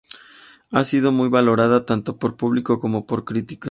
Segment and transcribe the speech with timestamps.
[0.71, 3.59] Ha sido muy valorada tanto por el público como por la crítica.